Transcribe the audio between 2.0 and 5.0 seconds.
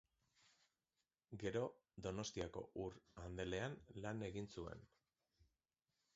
Donostiako ur-andelean lan egin zuen.